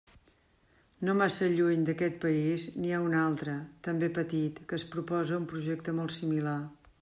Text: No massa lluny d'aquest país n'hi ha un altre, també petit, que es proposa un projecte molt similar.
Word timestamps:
No 1.09 1.13
massa 1.19 1.49
lluny 1.57 1.83
d'aquest 1.89 2.17
país 2.23 2.65
n'hi 2.79 2.93
ha 2.95 3.03
un 3.09 3.17
altre, 3.25 3.55
també 3.89 4.11
petit, 4.19 4.61
que 4.73 4.81
es 4.83 4.89
proposa 4.97 5.41
un 5.43 5.49
projecte 5.53 5.99
molt 6.01 6.19
similar. 6.21 6.61